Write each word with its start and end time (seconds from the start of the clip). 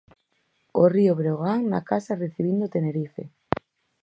O 0.81 0.83
Río 0.95 1.13
Breogán 1.19 1.61
na 1.73 1.81
casa 1.89 2.19
recibindo 2.23 2.63
o 2.65 2.71
Tenerife. 2.75 3.23